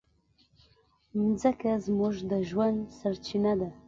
مځکه 1.21 1.71
زموږ 1.85 2.13
د 2.29 2.31
ژوند 2.49 2.79
سرچینه 2.99 3.53
ده. 3.59 3.69